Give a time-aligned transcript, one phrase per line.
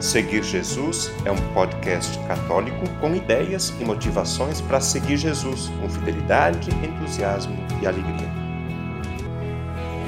[0.00, 6.68] Seguir Jesus é um podcast católico com ideias e motivações para seguir Jesus com fidelidade,
[6.84, 8.28] entusiasmo e alegria.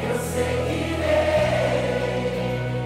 [0.07, 0.99] Eu seguirei,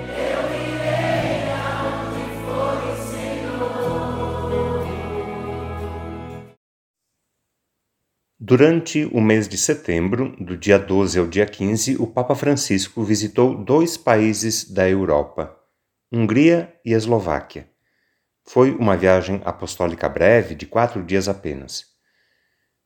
[0.07, 3.73] eu irei aonde for o Senhor.
[8.39, 13.57] Durante o mês de setembro, do dia 12 ao dia 15, o Papa Francisco visitou
[13.57, 15.62] dois países da Europa
[16.15, 17.67] Hungria e Eslováquia.
[18.45, 21.87] Foi uma viagem apostólica breve, de quatro dias apenas.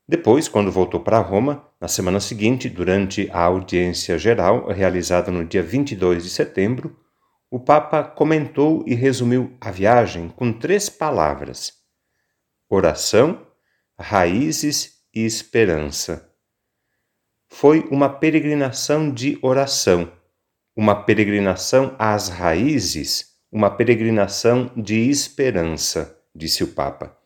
[0.07, 5.61] Depois, quando voltou para Roma, na semana seguinte, durante a audiência geral realizada no dia
[5.61, 6.97] 22 de setembro,
[7.51, 11.73] o Papa comentou e resumiu a viagem com três palavras:
[12.69, 13.45] oração,
[13.99, 16.31] raízes e esperança.
[17.49, 20.16] Foi uma peregrinação de oração
[20.77, 27.17] uma peregrinação às raízes, uma peregrinação de esperança, disse o Papa.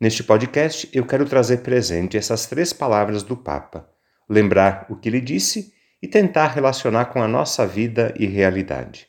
[0.00, 3.90] Neste podcast, eu quero trazer presente essas três palavras do Papa,
[4.30, 9.08] lembrar o que ele disse e tentar relacionar com a nossa vida e realidade.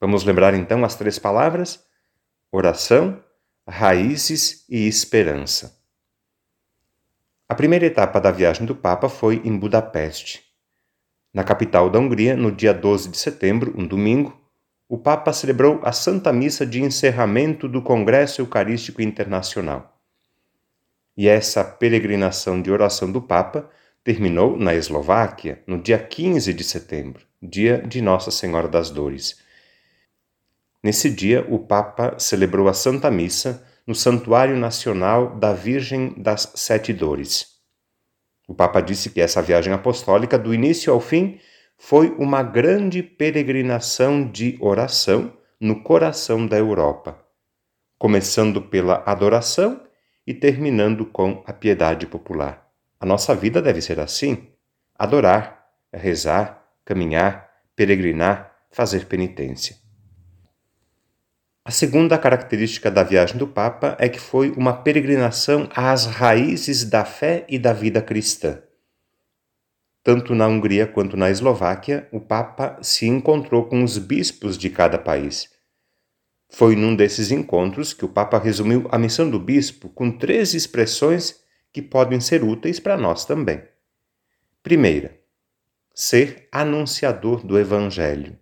[0.00, 1.84] Vamos lembrar então as três palavras?
[2.52, 3.20] Oração,
[3.68, 5.76] raízes e esperança.
[7.48, 10.49] A primeira etapa da viagem do Papa foi em Budapeste.
[11.32, 14.36] Na capital da Hungria, no dia 12 de setembro, um domingo,
[14.88, 19.96] o Papa celebrou a Santa Missa de encerramento do Congresso Eucarístico Internacional.
[21.16, 23.70] E essa peregrinação de oração do Papa
[24.02, 29.38] terminou na Eslováquia no dia 15 de setembro, dia de Nossa Senhora das Dores.
[30.82, 36.92] Nesse dia, o Papa celebrou a Santa Missa no Santuário Nacional da Virgem das Sete
[36.92, 37.49] Dores.
[38.50, 41.38] O Papa disse que essa viagem apostólica, do início ao fim,
[41.78, 47.16] foi uma grande peregrinação de oração no coração da Europa,
[47.96, 49.80] começando pela adoração
[50.26, 52.68] e terminando com a piedade popular.
[52.98, 54.48] A nossa vida deve ser assim:
[54.98, 59.76] adorar, rezar, caminhar, peregrinar, fazer penitência.
[61.62, 67.04] A segunda característica da viagem do Papa é que foi uma peregrinação às raízes da
[67.04, 68.62] fé e da vida cristã.
[70.02, 74.98] Tanto na Hungria quanto na Eslováquia, o Papa se encontrou com os bispos de cada
[74.98, 75.50] país.
[76.48, 81.40] Foi num desses encontros que o Papa resumiu a missão do bispo com três expressões
[81.70, 83.62] que podem ser úteis para nós também.
[84.62, 85.20] Primeira,
[85.94, 88.38] ser anunciador do Evangelho.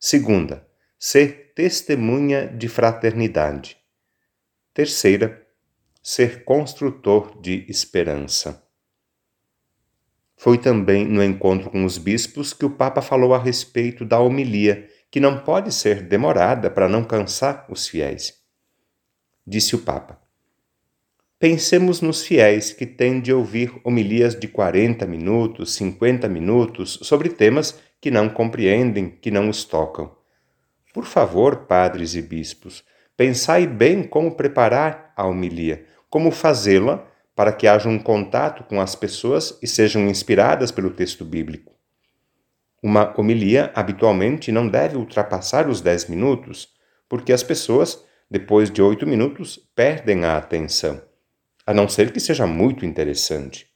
[0.00, 0.66] Segunda,
[1.04, 3.76] ser testemunha de fraternidade.
[4.72, 5.44] Terceira,
[6.00, 8.62] ser construtor de esperança.
[10.36, 14.88] Foi também no encontro com os bispos que o Papa falou a respeito da homilia,
[15.10, 18.40] que não pode ser demorada para não cansar os fiéis.
[19.44, 20.22] Disse o Papa:
[21.36, 27.76] Pensemos nos fiéis que têm de ouvir homilias de 40 minutos, 50 minutos sobre temas
[28.00, 30.21] que não compreendem, que não os tocam.
[30.92, 32.84] Por favor, padres e bispos,
[33.16, 38.94] pensai bem como preparar a homilia, como fazê-la para que haja um contato com as
[38.94, 41.72] pessoas e sejam inspiradas pelo texto bíblico.
[42.82, 46.68] Uma homilia habitualmente não deve ultrapassar os dez minutos,
[47.08, 51.00] porque as pessoas, depois de oito minutos, perdem a atenção,
[51.66, 53.66] a não ser que seja muito interessante.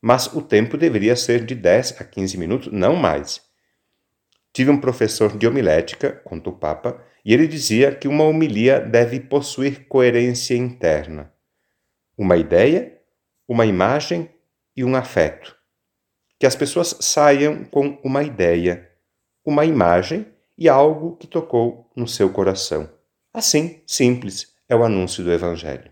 [0.00, 3.40] Mas o tempo deveria ser de 10 a 15 minutos, não mais.
[4.54, 9.18] Tive um professor de homilética, conta o Papa, e ele dizia que uma homilia deve
[9.18, 11.32] possuir coerência interna.
[12.16, 12.96] Uma ideia,
[13.48, 14.30] uma imagem
[14.76, 15.56] e um afeto.
[16.38, 18.88] Que as pessoas saiam com uma ideia,
[19.44, 20.24] uma imagem
[20.56, 22.88] e algo que tocou no seu coração.
[23.32, 25.90] Assim, simples, é o anúncio do Evangelho.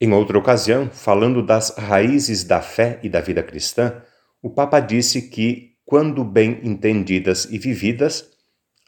[0.00, 4.02] Em outra ocasião, falando das raízes da fé e da vida cristã,
[4.42, 8.28] o Papa disse que quando bem entendidas e vividas,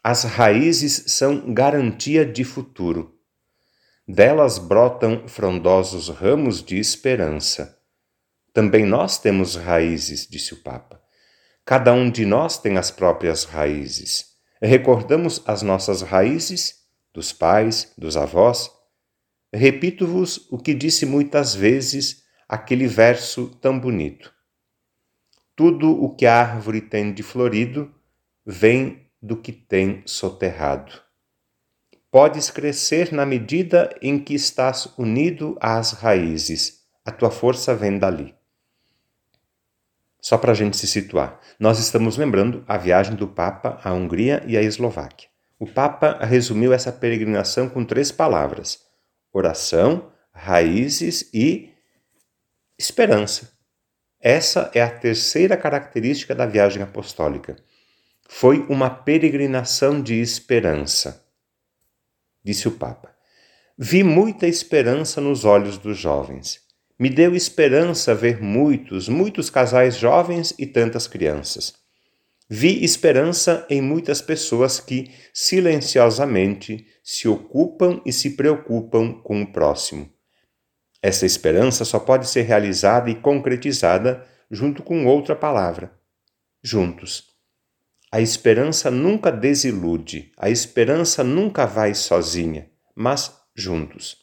[0.03, 3.17] as raízes são garantia de futuro.
[4.07, 7.75] Delas brotam frondosos ramos de esperança.
[8.53, 11.01] Também nós temos raízes, disse o Papa.
[11.65, 14.35] Cada um de nós tem as próprias raízes.
[14.61, 16.81] Recordamos as nossas raízes,
[17.11, 18.69] dos pais, dos avós.
[19.51, 24.31] Repito-vos o que disse muitas vezes aquele verso tão bonito.
[25.61, 27.93] Tudo o que a árvore tem de florido
[28.43, 30.91] vem do que tem soterrado.
[32.09, 36.81] Podes crescer na medida em que estás unido às raízes.
[37.05, 38.33] A tua força vem dali.
[40.19, 44.43] Só para a gente se situar, nós estamos lembrando a viagem do Papa à Hungria
[44.47, 45.29] e à Eslováquia.
[45.59, 48.83] O Papa resumiu essa peregrinação com três palavras:
[49.31, 51.69] oração, raízes e
[52.79, 53.50] esperança.
[54.21, 57.55] Essa é a terceira característica da viagem apostólica.
[58.29, 61.25] Foi uma peregrinação de esperança.
[62.43, 63.11] Disse o Papa.
[63.75, 66.59] Vi muita esperança nos olhos dos jovens.
[66.99, 71.73] Me deu esperança ver muitos, muitos casais jovens e tantas crianças.
[72.47, 80.07] Vi esperança em muitas pessoas que silenciosamente se ocupam e se preocupam com o próximo.
[81.01, 85.91] Essa esperança só pode ser realizada e concretizada junto com outra palavra:
[86.63, 87.31] juntos.
[88.11, 94.17] A esperança nunca desilude, a esperança nunca vai sozinha, mas juntos.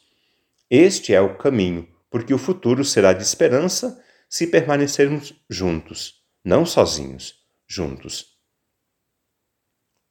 [0.69, 7.43] Este é o caminho, porque o futuro será de esperança se permanecermos juntos, não sozinhos,
[7.67, 8.37] juntos.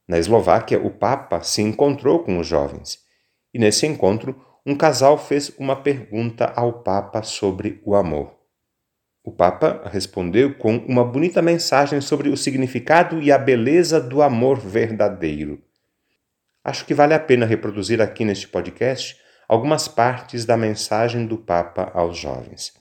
[0.08, 2.98] Na Eslováquia, o Papa se encontrou com os jovens
[3.54, 8.36] e, nesse encontro, um casal fez uma pergunta ao Papa sobre o amor.
[9.24, 14.58] O Papa respondeu com uma bonita mensagem sobre o significado e a beleza do amor
[14.58, 15.62] verdadeiro.
[16.64, 19.18] Acho que vale a pena reproduzir aqui neste podcast
[19.48, 22.72] algumas partes da mensagem do Papa aos jovens.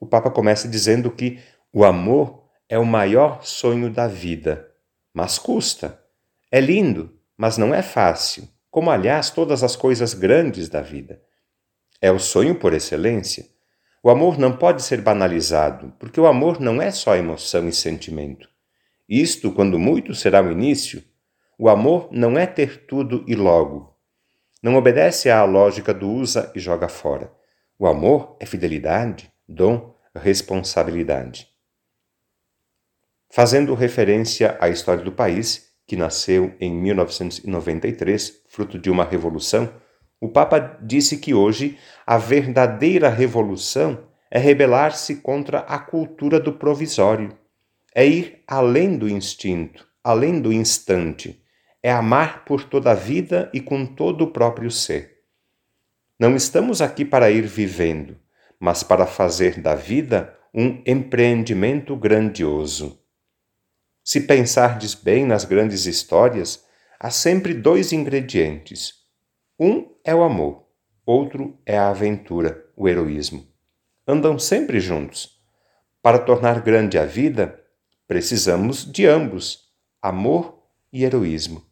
[0.00, 1.40] O Papa começa dizendo que
[1.72, 4.68] o amor é o maior sonho da vida,
[5.12, 6.00] mas custa.
[6.50, 11.22] É lindo, mas não é fácil como aliás todas as coisas grandes da vida.
[11.98, 13.46] É o sonho por excelência.
[14.02, 18.50] O amor não pode ser banalizado, porque o amor não é só emoção e sentimento.
[19.08, 21.02] Isto, quando muito, será o início.
[21.58, 23.96] O amor não é ter tudo e logo.
[24.62, 27.32] Não obedece à lógica do usa e joga fora.
[27.78, 31.48] O amor é fidelidade, dom, responsabilidade.
[33.30, 39.72] Fazendo referência à história do país, que nasceu em 1993, fruto de uma revolução,
[40.20, 47.36] o Papa disse que hoje a verdadeira revolução é rebelar-se contra a cultura do provisório,
[47.94, 51.42] é ir além do instinto, além do instante,
[51.82, 55.18] é amar por toda a vida e com todo o próprio ser.
[56.18, 58.16] Não estamos aqui para ir vivendo,
[58.58, 62.98] mas para fazer da vida um empreendimento grandioso.
[64.08, 66.64] Se pensardes bem nas grandes histórias,
[67.00, 68.94] há sempre dois ingredientes.
[69.58, 70.64] Um é o amor,
[71.04, 73.44] outro é a aventura, o heroísmo.
[74.06, 75.40] Andam sempre juntos.
[76.00, 77.60] Para tornar grande a vida,
[78.06, 80.62] precisamos de ambos, amor
[80.92, 81.66] e heroísmo.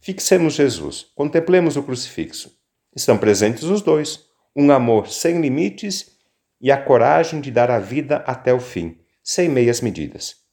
[0.00, 2.58] Fixemos Jesus, contemplemos o crucifixo.
[2.96, 4.24] Estão presentes os dois,
[4.56, 6.16] um amor sem limites
[6.58, 10.45] e a coragem de dar a vida até o fim, sem meias medidas.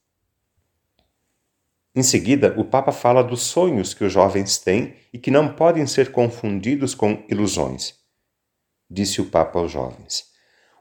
[1.96, 5.86] Em seguida, o Papa fala dos sonhos que os jovens têm e que não podem
[5.86, 7.94] ser confundidos com ilusões.
[8.90, 10.24] Disse o Papa aos jovens: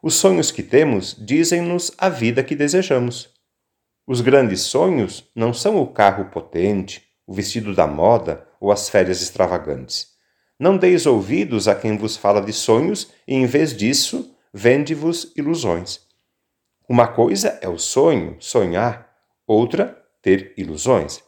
[0.01, 3.29] Os sonhos que temos dizem-nos a vida que desejamos.
[4.07, 9.21] Os grandes sonhos não são o carro potente, o vestido da moda ou as férias
[9.21, 10.07] extravagantes.
[10.59, 16.01] Não deis ouvidos a quem vos fala de sonhos e, em vez disso, vende-vos ilusões.
[16.89, 19.09] Uma coisa é o sonho, sonhar,
[19.47, 21.21] outra ter ilusões.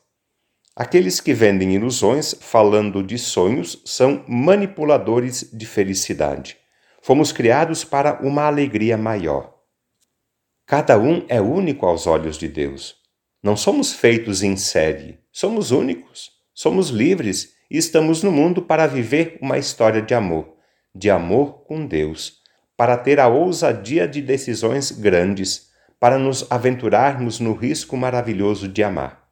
[0.76, 6.58] Aqueles que vendem ilusões falando de sonhos são manipuladores de felicidade.
[7.02, 9.54] Fomos criados para uma alegria maior.
[10.66, 12.96] Cada um é único aos olhos de Deus.
[13.44, 19.38] Não somos feitos em série, somos únicos, somos livres e estamos no mundo para viver
[19.42, 20.56] uma história de amor,
[20.96, 22.42] de amor com Deus,
[22.75, 25.70] para ter a ousadia de decisões grandes,
[26.06, 29.28] para nos aventurarmos no risco maravilhoso de amar.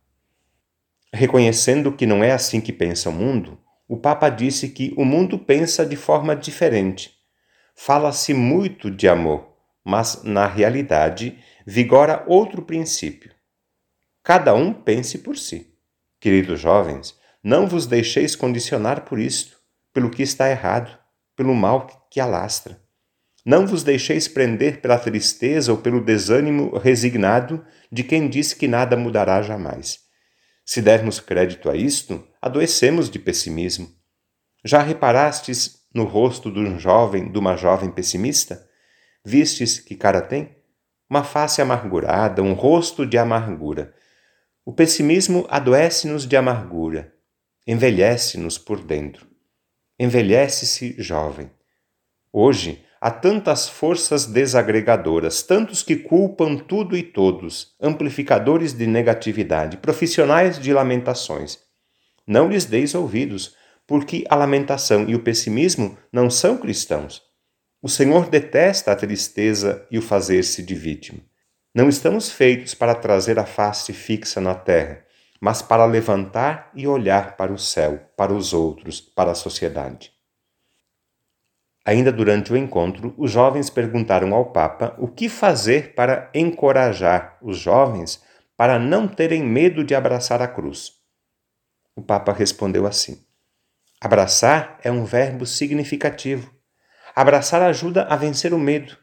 [1.14, 5.38] Reconhecendo que não é assim que pensa o mundo, o Papa disse que o mundo
[5.38, 7.14] pensa de forma diferente.
[7.76, 9.54] Fala-se muito de amor,
[9.86, 13.32] mas na realidade vigora outro princípio.
[14.24, 15.78] Cada um pense por si.
[16.20, 19.58] Queridos jovens, não vos deixeis condicionar por isto,
[19.94, 20.98] pelo que está errado,
[21.36, 22.83] pelo mal que alastra.
[23.46, 28.96] Não vos deixeis prender pela tristeza ou pelo desânimo resignado de quem diz que nada
[28.96, 30.00] mudará jamais.
[30.66, 33.90] Se dermos crédito a isto, adoecemos de pessimismo.
[34.64, 38.66] Já reparastes no rosto de um jovem, de uma jovem pessimista?
[39.26, 40.56] Vistes que cara tem?
[41.10, 43.94] Uma face amargurada, um rosto de amargura.
[44.66, 47.14] O pessimismo adoece-nos de amargura,
[47.68, 49.28] envelhece-nos por dentro.
[50.00, 51.52] Envelhece-se jovem.
[52.32, 60.58] Hoje, Há tantas forças desagregadoras, tantos que culpam tudo e todos, amplificadores de negatividade, profissionais
[60.58, 61.60] de lamentações.
[62.26, 67.22] Não lhes deis ouvidos, porque a lamentação e o pessimismo não são cristãos.
[67.82, 71.20] O Senhor detesta a tristeza e o fazer-se de vítima.
[71.76, 75.04] Não estamos feitos para trazer a face fixa na terra,
[75.42, 80.13] mas para levantar e olhar para o céu, para os outros, para a sociedade.
[81.86, 87.58] Ainda durante o encontro, os jovens perguntaram ao Papa o que fazer para encorajar os
[87.58, 88.24] jovens
[88.56, 90.94] para não terem medo de abraçar a cruz.
[91.96, 93.26] O Papa respondeu assim:
[94.00, 96.54] Abraçar é um verbo significativo.
[97.16, 98.98] Abraçar ajuda a vencer o medo.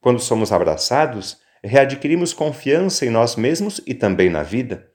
[0.00, 4.88] Quando somos abraçados, readquirimos confiança em nós mesmos e também na vida.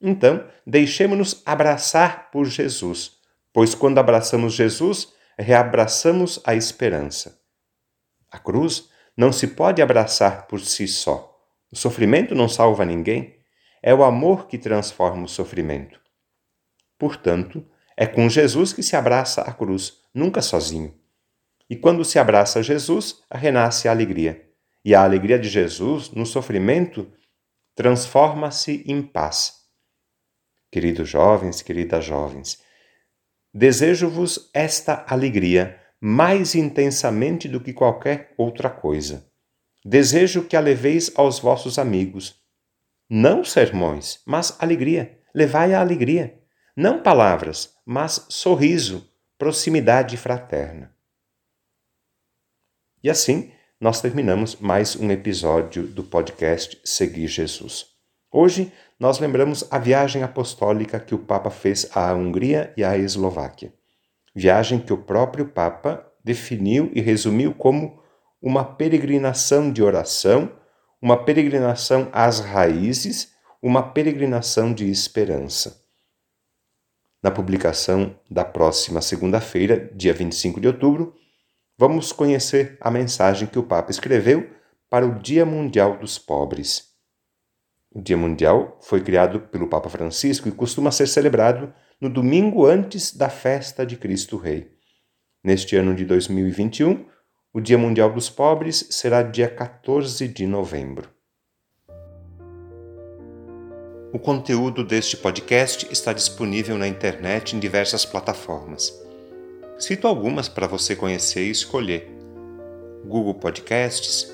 [0.00, 3.12] Então, deixemos-nos abraçar por Jesus,
[3.52, 7.40] pois quando abraçamos Jesus, reabraçamos a esperança.
[8.30, 11.34] A cruz não se pode abraçar por si só.
[11.70, 13.38] O sofrimento não salva ninguém.
[13.82, 16.00] É o amor que transforma o sofrimento.
[16.98, 17.64] Portanto,
[17.96, 20.98] é com Jesus que se abraça a cruz, nunca sozinho.
[21.68, 24.50] E quando se abraça Jesus, renasce a alegria.
[24.84, 27.10] E a alegria de Jesus, no sofrimento,
[27.74, 29.64] transforma-se em paz.
[30.70, 32.60] Queridos jovens, queridas jovens,
[33.54, 39.30] desejo-vos esta alegria mais intensamente do que qualquer outra coisa.
[39.84, 42.42] Desejo que a leveis aos vossos amigos.
[43.08, 45.20] Não sermões, mas alegria.
[45.32, 46.42] Levai a alegria.
[46.76, 49.08] Não palavras, mas sorriso,
[49.38, 50.92] proximidade fraterna.
[53.02, 57.86] E assim, nós terminamos mais um episódio do podcast Seguir Jesus.
[58.32, 63.72] Hoje, nós lembramos a viagem apostólica que o Papa fez à Hungria e à Eslováquia.
[64.34, 68.00] Viagem que o próprio Papa definiu e resumiu como
[68.40, 70.52] uma peregrinação de oração,
[71.00, 75.82] uma peregrinação às raízes, uma peregrinação de esperança.
[77.22, 81.14] Na publicação da próxima segunda-feira, dia 25 de outubro,
[81.78, 84.50] vamos conhecer a mensagem que o Papa escreveu
[84.90, 86.93] para o Dia Mundial dos Pobres.
[87.94, 93.16] O Dia Mundial foi criado pelo Papa Francisco e costuma ser celebrado no domingo antes
[93.16, 94.68] da festa de Cristo Rei.
[95.44, 97.06] Neste ano de 2021,
[97.52, 101.08] o Dia Mundial dos Pobres será dia 14 de novembro.
[104.12, 108.92] O conteúdo deste podcast está disponível na internet em diversas plataformas.
[109.78, 112.08] Cito algumas para você conhecer e escolher:
[113.04, 114.33] Google Podcasts,